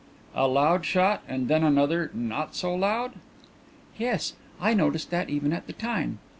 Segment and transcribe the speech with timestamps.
[0.33, 3.11] "A loud shot and then another not so loud?"
[3.99, 6.17] "Yes; I noticed that even at the time.